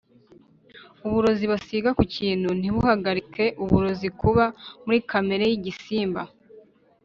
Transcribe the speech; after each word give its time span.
uburozi 1.05 1.45
basiga 1.51 1.89
ku 1.97 2.03
kintu 2.15 2.49
ntibuhagarike 2.59 3.45
uburozi 3.63 4.07
buba 4.17 4.45
muri 4.85 4.99
kamere 5.09 5.43
y’ibisimba 5.47 6.21